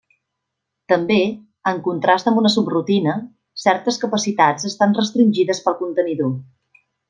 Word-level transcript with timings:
També, 0.93 1.17
en 1.71 1.81
contrast 1.87 2.31
amb 2.31 2.41
una 2.43 2.51
subrutina, 2.55 3.15
certes 3.67 4.03
capacitats 4.07 4.67
estan 4.73 4.99
restringides 5.01 5.63
pel 5.69 5.79
contenidor. 5.85 6.35